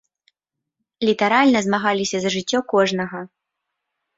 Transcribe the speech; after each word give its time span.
Літаральна 1.09 1.59
змагаліся 1.67 2.17
за 2.25 2.29
жыццё 2.37 2.59
кожнага. 2.75 3.19